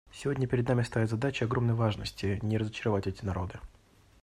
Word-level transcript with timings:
Сегодня 0.11 0.47
перед 0.47 0.67
нами 0.67 0.81
стоит 0.81 1.11
задача 1.11 1.45
огромной 1.45 1.75
важности: 1.75 2.39
не 2.41 2.57
разочаровать 2.57 3.05
эти 3.05 3.23
народы. 3.23 3.59